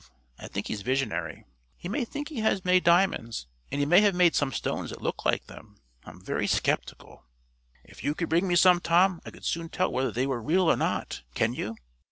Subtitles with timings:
[0.39, 1.45] I think he's visionary.
[1.77, 4.99] He may think he has made diamonds, and he may have made some stones that
[4.99, 5.75] look like them.
[6.05, 7.27] I'm very skeptical."
[7.83, 10.63] "If you could bring me some, Tom, I could soon tell whether they were real
[10.71, 11.21] or not.
[11.35, 11.75] Can you?"